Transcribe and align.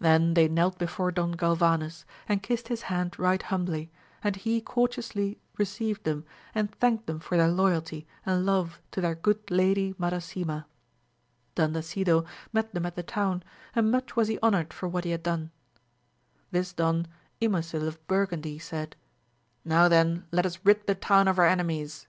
Then 0.00 0.34
they 0.34 0.48
knelt 0.48 0.76
before 0.76 1.12
Don 1.12 1.30
Galvanes, 1.36 2.04
and 2.28 2.42
kissed 2.42 2.66
his 2.66 2.82
hand 2.90 3.16
right 3.16 3.40
humbly, 3.40 3.92
and 4.20 4.34
he 4.34 4.60
courteously 4.60 5.38
received 5.56 6.02
them 6.02 6.24
and 6.52 6.74
thanked 6.80 7.06
them 7.06 7.20
for 7.20 7.36
their 7.36 7.46
loyalty 7.46 8.04
and 8.26 8.44
love 8.44 8.82
to 8.90 9.00
their 9.00 9.14
good 9.14 9.48
lady 9.52 9.94
Madasima. 10.00 10.66
Dandasido 11.54 12.26
met 12.52 12.74
them 12.74 12.84
at 12.86 12.96
the 12.96 13.04
town, 13.04 13.44
and 13.72 13.88
much 13.92 14.16
was 14.16 14.26
he 14.26 14.36
honoured 14.42 14.72
for 14.74 14.88
AMADIS 14.88 15.14
OF 15.14 15.22
GAUL, 15.22 15.30
161 16.50 16.52
what 16.52 16.54
he 16.56 16.58
had 16.58 17.06
done. 17.06 17.06
This 17.20 17.68
done 17.70 17.86
Ymosil 17.86 17.86
of 17.86 18.04
Burgundy 18.08 18.58
said, 18.58 18.96
Now 19.64 19.86
then 19.86 20.26
let 20.32 20.44
us 20.44 20.58
rid 20.64 20.88
the 20.88 20.96
town 20.96 21.28
of 21.28 21.38
our 21.38 21.46
ememies. 21.46 22.08